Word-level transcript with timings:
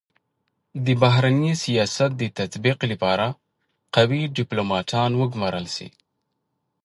د 0.85 0.87
بهرني 1.01 1.53
سیاست 1.63 2.11
د 2.21 2.23
تطبیق 2.39 2.79
لپاره 2.91 3.27
قوي 3.95 4.21
ډيپلوماتان 4.37 5.11
و 5.15 5.21
ګمارل 5.33 5.65
سي. 5.75 5.87